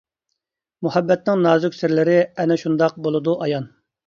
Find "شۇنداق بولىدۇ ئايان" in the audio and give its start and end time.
2.63-3.71